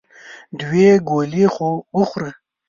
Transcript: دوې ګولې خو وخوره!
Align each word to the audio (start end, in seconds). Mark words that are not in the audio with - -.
دوې 0.59 0.89
ګولې 1.09 1.45
خو 1.53 1.69
وخوره! 1.97 2.31